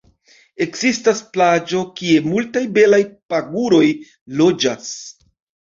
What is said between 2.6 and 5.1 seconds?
belaj paguroj loĝas.